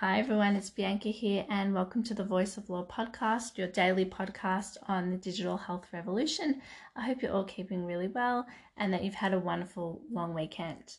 Hi, 0.00 0.18
everyone, 0.18 0.56
it's 0.56 0.68
Bianca 0.68 1.08
here, 1.08 1.46
and 1.48 1.72
welcome 1.72 2.02
to 2.02 2.12
the 2.12 2.22
Voice 2.22 2.58
of 2.58 2.68
Law 2.68 2.84
podcast, 2.84 3.56
your 3.56 3.68
daily 3.68 4.04
podcast 4.04 4.76
on 4.86 5.08
the 5.08 5.16
digital 5.16 5.56
health 5.56 5.86
revolution. 5.90 6.60
I 6.94 7.06
hope 7.06 7.22
you're 7.22 7.32
all 7.32 7.44
keeping 7.44 7.86
really 7.86 8.06
well 8.06 8.46
and 8.76 8.92
that 8.92 9.02
you've 9.02 9.14
had 9.14 9.32
a 9.32 9.38
wonderful 9.38 10.02
long 10.12 10.34
weekend. 10.34 10.96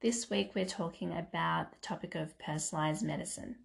This 0.00 0.30
week, 0.30 0.52
we're 0.54 0.64
talking 0.64 1.10
about 1.10 1.72
the 1.72 1.78
topic 1.80 2.14
of 2.14 2.38
personalized 2.38 3.02
medicine. 3.02 3.56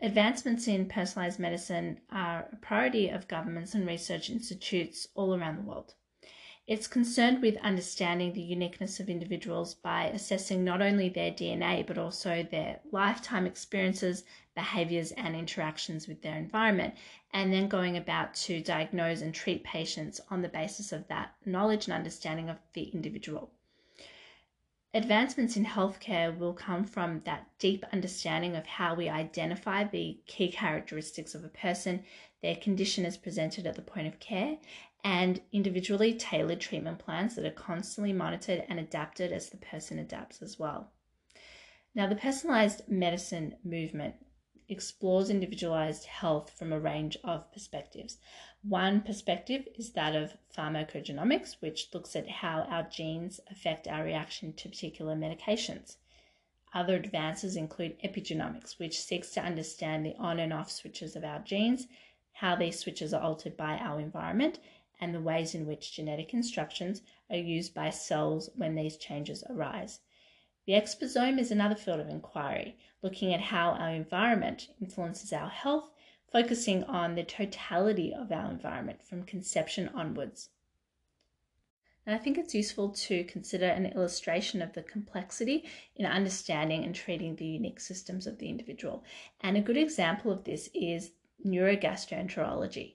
Advancements 0.00 0.66
in 0.66 0.88
personalized 0.88 1.38
medicine 1.38 2.00
are 2.08 2.48
a 2.50 2.56
priority 2.56 3.10
of 3.10 3.28
governments 3.28 3.74
and 3.74 3.86
research 3.86 4.30
institutes 4.30 5.08
all 5.14 5.34
around 5.34 5.58
the 5.58 5.68
world. 5.68 5.92
It's 6.66 6.88
concerned 6.88 7.42
with 7.42 7.56
understanding 7.58 8.32
the 8.32 8.42
uniqueness 8.42 8.98
of 8.98 9.08
individuals 9.08 9.74
by 9.74 10.06
assessing 10.06 10.64
not 10.64 10.82
only 10.82 11.08
their 11.08 11.30
DNA, 11.30 11.86
but 11.86 11.96
also 11.96 12.42
their 12.42 12.80
lifetime 12.90 13.46
experiences, 13.46 14.24
behaviors, 14.56 15.12
and 15.12 15.36
interactions 15.36 16.08
with 16.08 16.22
their 16.22 16.36
environment, 16.36 16.94
and 17.32 17.52
then 17.52 17.68
going 17.68 17.96
about 17.96 18.34
to 18.34 18.60
diagnose 18.60 19.20
and 19.20 19.32
treat 19.32 19.62
patients 19.62 20.20
on 20.28 20.42
the 20.42 20.48
basis 20.48 20.90
of 20.90 21.06
that 21.06 21.36
knowledge 21.44 21.86
and 21.86 21.94
understanding 21.94 22.48
of 22.50 22.58
the 22.72 22.88
individual. 22.88 23.52
Advancements 24.92 25.56
in 25.56 25.66
healthcare 25.66 26.36
will 26.36 26.54
come 26.54 26.82
from 26.82 27.20
that 27.26 27.46
deep 27.58 27.84
understanding 27.92 28.56
of 28.56 28.66
how 28.66 28.94
we 28.94 29.08
identify 29.08 29.84
the 29.84 30.18
key 30.26 30.50
characteristics 30.50 31.34
of 31.34 31.44
a 31.44 31.48
person, 31.48 32.02
their 32.40 32.56
condition 32.56 33.04
as 33.04 33.16
presented 33.18 33.66
at 33.66 33.74
the 33.74 33.82
point 33.82 34.06
of 34.06 34.18
care, 34.20 34.56
and 35.04 35.40
individually 35.52 36.14
tailored 36.14 36.60
treatment 36.60 36.98
plans 36.98 37.34
that 37.34 37.44
are 37.44 37.50
constantly 37.50 38.12
monitored 38.12 38.64
and 38.68 38.78
adapted 38.78 39.32
as 39.32 39.50
the 39.50 39.56
person 39.56 39.98
adapts 39.98 40.42
as 40.42 40.58
well. 40.58 40.90
Now, 41.94 42.06
the 42.06 42.16
personalized 42.16 42.88
medicine 42.88 43.56
movement 43.64 44.16
explores 44.68 45.30
individualized 45.30 46.06
health 46.06 46.50
from 46.58 46.72
a 46.72 46.80
range 46.80 47.16
of 47.22 47.50
perspectives. 47.52 48.18
One 48.62 49.00
perspective 49.00 49.68
is 49.76 49.92
that 49.92 50.16
of 50.16 50.36
pharmacogenomics, 50.56 51.60
which 51.60 51.88
looks 51.94 52.16
at 52.16 52.28
how 52.28 52.62
our 52.62 52.82
genes 52.82 53.40
affect 53.50 53.86
our 53.86 54.02
reaction 54.02 54.52
to 54.54 54.68
particular 54.68 55.14
medications. 55.14 55.96
Other 56.74 56.96
advances 56.96 57.56
include 57.56 57.98
epigenomics, 58.02 58.78
which 58.78 59.00
seeks 59.00 59.30
to 59.30 59.42
understand 59.42 60.04
the 60.04 60.16
on 60.16 60.40
and 60.40 60.52
off 60.52 60.70
switches 60.70 61.16
of 61.16 61.24
our 61.24 61.38
genes, 61.38 61.86
how 62.32 62.56
these 62.56 62.78
switches 62.78 63.14
are 63.14 63.22
altered 63.22 63.56
by 63.56 63.78
our 63.78 64.00
environment, 64.00 64.58
and 65.00 65.14
the 65.14 65.20
ways 65.20 65.54
in 65.54 65.66
which 65.66 65.92
genetic 65.92 66.32
instructions 66.32 67.02
are 67.30 67.36
used 67.36 67.74
by 67.74 67.90
cells 67.90 68.50
when 68.54 68.74
these 68.74 68.96
changes 68.96 69.44
arise. 69.50 70.00
The 70.66 70.72
exposome 70.72 71.38
is 71.38 71.50
another 71.50 71.76
field 71.76 72.00
of 72.00 72.08
inquiry, 72.08 72.76
looking 73.02 73.32
at 73.32 73.40
how 73.40 73.70
our 73.72 73.90
environment 73.90 74.68
influences 74.80 75.32
our 75.32 75.48
health, 75.48 75.90
focusing 76.32 76.82
on 76.84 77.14
the 77.14 77.24
totality 77.24 78.12
of 78.12 78.32
our 78.32 78.50
environment 78.50 79.02
from 79.04 79.22
conception 79.22 79.88
onwards. 79.94 80.50
And 82.04 82.14
I 82.14 82.18
think 82.18 82.38
it's 82.38 82.54
useful 82.54 82.90
to 82.90 83.24
consider 83.24 83.66
an 83.66 83.86
illustration 83.86 84.62
of 84.62 84.72
the 84.72 84.82
complexity 84.82 85.64
in 85.96 86.06
understanding 86.06 86.84
and 86.84 86.94
treating 86.94 87.36
the 87.36 87.46
unique 87.46 87.80
systems 87.80 88.26
of 88.26 88.38
the 88.38 88.48
individual. 88.48 89.04
And 89.40 89.56
a 89.56 89.60
good 89.60 89.76
example 89.76 90.30
of 90.32 90.44
this 90.44 90.70
is 90.72 91.12
neurogastroenterology 91.44 92.94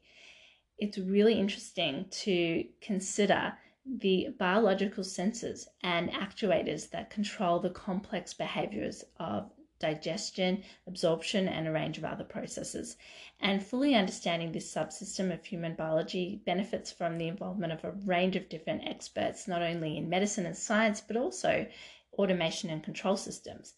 it's 0.82 0.98
really 0.98 1.40
interesting 1.40 2.08
to 2.10 2.66
consider 2.82 3.54
the 3.86 4.30
biological 4.40 5.04
sensors 5.04 5.68
and 5.84 6.10
actuators 6.12 6.90
that 6.90 7.12
control 7.12 7.60
the 7.60 7.70
complex 7.70 8.34
behaviors 8.34 9.04
of 9.20 9.52
digestion, 9.78 10.64
absorption, 10.88 11.48
and 11.48 11.68
a 11.68 11.72
range 11.72 12.00
of 12.00 12.06
other 12.06 12.24
processes. 12.24 12.98
And 13.40 13.64
fully 13.64 13.94
understanding 13.94 14.52
this 14.52 14.74
subsystem 14.74 15.32
of 15.32 15.46
human 15.46 15.76
biology 15.76 16.42
benefits 16.46 16.92
from 16.92 17.18
the 17.18 17.28
involvement 17.28 17.74
of 17.74 17.84
a 17.84 17.92
range 17.92 18.36
of 18.36 18.50
different 18.50 18.88
experts, 18.88 19.48
not 19.48 19.62
only 19.62 19.98
in 19.98 20.10
medicine 20.10 20.48
and 20.48 20.58
science, 20.58 21.00
but 21.00 21.16
also 21.16 21.68
automation 22.14 22.72
and 22.72 22.84
control 22.84 23.18
systems. 23.18 23.76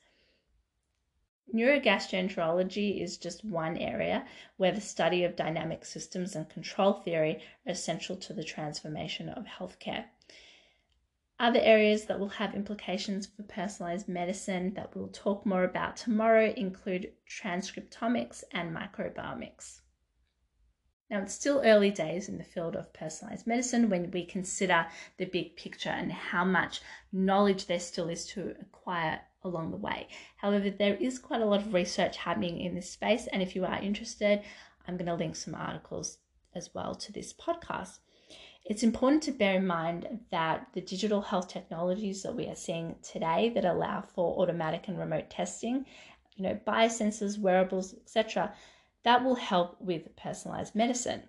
Neurogastroenterology 1.54 3.02
is 3.02 3.18
just 3.18 3.44
one 3.44 3.78
area 3.78 4.26
where 4.58 4.72
the 4.72 4.82
study 4.82 5.24
of 5.24 5.36
dynamic 5.36 5.86
systems 5.86 6.36
and 6.36 6.50
control 6.50 6.94
theory 6.94 7.44
are 7.66 7.72
essential 7.72 8.16
to 8.16 8.34
the 8.34 8.44
transformation 8.44 9.30
of 9.30 9.46
healthcare. 9.46 10.06
Other 11.40 11.60
areas 11.60 12.06
that 12.06 12.20
will 12.20 12.30
have 12.30 12.56
implications 12.56 13.28
for 13.28 13.44
personalized 13.44 14.08
medicine 14.08 14.74
that 14.76 14.96
we'll 14.96 15.10
talk 15.10 15.46
more 15.46 15.64
about 15.64 15.98
tomorrow 15.98 16.54
include 16.56 17.14
transcriptomics 17.28 18.44
and 18.52 18.76
microbiomics. 18.76 19.82
Now, 21.10 21.22
it's 21.22 21.34
still 21.34 21.62
early 21.64 21.92
days 21.92 22.30
in 22.30 22.38
the 22.38 22.44
field 22.44 22.76
of 22.76 22.94
personalized 22.94 23.46
medicine 23.46 23.90
when 23.90 24.10
we 24.10 24.26
consider 24.26 24.88
the 25.18 25.26
big 25.26 25.56
picture 25.56 25.90
and 25.90 26.12
how 26.12 26.46
much 26.46 26.82
knowledge 27.12 27.66
there 27.66 27.80
still 27.80 28.10
is 28.10 28.26
to 28.28 28.56
acquire 28.60 29.22
along 29.44 29.72
the 29.72 29.78
way. 29.78 30.08
However, 30.38 30.70
there 30.70 30.96
is 30.96 31.20
quite 31.20 31.42
a 31.42 31.46
lot 31.46 31.62
of 31.62 31.74
research 31.74 32.18
happening 32.18 32.60
in 32.60 32.76
this 32.76 32.90
space, 32.90 33.28
and 33.28 33.42
if 33.42 33.56
you 33.56 33.66
are 33.66 33.82
interested, 33.82 34.42
I'm 34.88 34.98
going 34.98 35.08
to 35.08 35.16
link 35.16 35.36
some 35.36 35.56
articles 35.56 36.18
as 36.56 36.74
well 36.74 36.96
to 36.96 37.12
this 37.12 37.34
podcast. 37.34 38.00
It's 38.66 38.84
important 38.84 39.24
to 39.24 39.32
bear 39.32 39.56
in 39.56 39.68
mind 39.68 40.20
that 40.32 40.68
the 40.74 40.82
digital 40.82 41.22
health 41.22 41.50
technologies 41.50 42.24
that 42.24 42.36
we 42.36 42.48
are 42.48 42.56
seeing 42.56 42.96
today 43.02 43.52
that 43.56 43.66
allow 43.66 44.02
for 44.02 44.42
automatic 44.42 44.88
and 44.88 44.98
remote 44.98 45.30
testing, 45.30 45.86
you 46.36 46.44
know, 46.44 46.60
biosensors, 46.66 47.38
wearables, 47.38 47.94
etc., 47.94 48.54
that 49.04 49.24
will 49.24 49.36
help 49.36 49.76
with 49.82 50.16
personalized 50.16 50.76
medicine. 50.76 51.24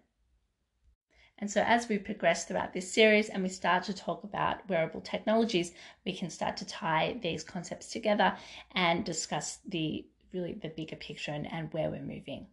And 1.45 1.51
so, 1.51 1.61
as 1.61 1.91
we 1.91 1.99
progress 1.99 2.47
throughout 2.47 2.73
this 2.73 2.91
series 2.91 3.29
and 3.29 3.43
we 3.43 3.51
start 3.51 3.85
to 3.85 3.93
talk 3.93 4.25
about 4.25 4.67
wearable 4.67 5.03
technologies, 5.03 5.73
we 6.07 6.17
can 6.17 6.31
start 6.31 6.57
to 6.57 6.65
tie 6.65 7.19
these 7.21 7.45
concepts 7.45 7.89
together 7.89 8.35
and 8.75 9.05
discuss 9.05 9.59
the 9.69 10.07
really 10.33 10.55
the 10.55 10.71
bigger 10.71 10.97
picture 10.97 11.33
and, 11.33 11.47
and 11.53 11.71
where 11.75 11.91
we're 11.91 12.01
moving. 12.01 12.47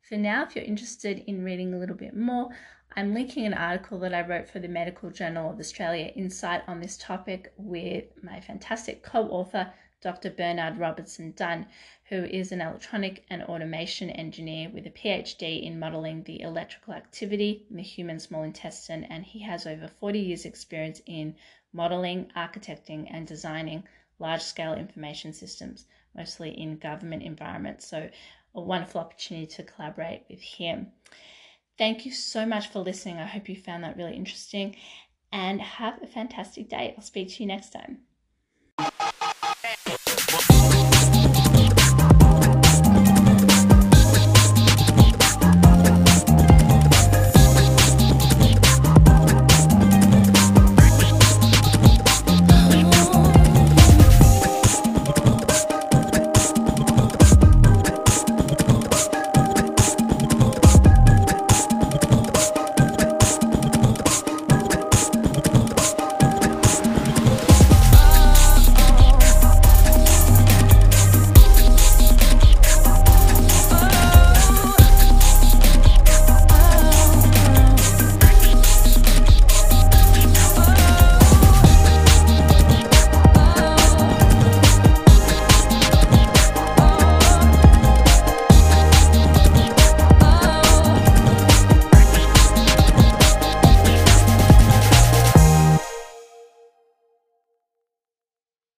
For 0.00 0.16
now, 0.16 0.44
if 0.44 0.56
you're 0.56 0.64
interested 0.64 1.18
in 1.26 1.44
reading 1.44 1.74
a 1.74 1.78
little 1.78 1.94
bit 1.94 2.16
more, 2.16 2.48
I'm 2.96 3.12
linking 3.12 3.44
an 3.44 3.52
article 3.52 3.98
that 3.98 4.14
I 4.14 4.26
wrote 4.26 4.48
for 4.48 4.58
the 4.58 4.66
Medical 4.66 5.10
Journal 5.10 5.50
of 5.50 5.60
Australia 5.60 6.06
Insight 6.16 6.62
on 6.66 6.80
this 6.80 6.96
topic 6.96 7.52
with 7.58 8.04
my 8.22 8.40
fantastic 8.40 9.02
co 9.02 9.28
author, 9.28 9.70
Dr. 10.00 10.30
Bernard 10.30 10.78
Robertson 10.78 11.32
Dunn, 11.32 11.66
who 12.04 12.24
is 12.24 12.52
an 12.52 12.60
electronic 12.60 13.24
and 13.28 13.42
automation 13.42 14.10
engineer 14.10 14.68
with 14.68 14.86
a 14.86 14.90
PhD 14.90 15.62
in 15.62 15.78
modeling 15.78 16.22
the 16.22 16.40
electrical 16.40 16.94
activity 16.94 17.66
in 17.68 17.76
the 17.76 17.82
human 17.82 18.20
small 18.20 18.44
intestine, 18.44 19.04
and 19.04 19.24
he 19.24 19.40
has 19.40 19.66
over 19.66 19.88
40 19.88 20.20
years' 20.20 20.44
experience 20.44 21.02
in 21.06 21.34
modeling, 21.72 22.30
architecting, 22.36 23.08
and 23.10 23.26
designing 23.26 23.82
large 24.18 24.42
scale 24.42 24.74
information 24.74 25.32
systems, 25.32 25.86
mostly 26.14 26.50
in 26.50 26.78
government 26.78 27.22
environments. 27.22 27.86
So, 27.86 28.08
a 28.54 28.60
wonderful 28.60 29.00
opportunity 29.00 29.46
to 29.46 29.62
collaborate 29.64 30.24
with 30.30 30.40
him. 30.40 30.92
Thank 31.76 32.06
you 32.06 32.12
so 32.12 32.46
much 32.46 32.68
for 32.68 32.80
listening. 32.80 33.18
I 33.18 33.26
hope 33.26 33.48
you 33.48 33.56
found 33.56 33.84
that 33.84 33.96
really 33.96 34.16
interesting 34.16 34.76
and 35.32 35.60
have 35.60 36.02
a 36.02 36.06
fantastic 36.06 36.68
day. 36.68 36.94
I'll 36.96 37.02
speak 37.02 37.28
to 37.30 37.42
you 37.42 37.46
next 37.46 37.70
time. 37.70 38.07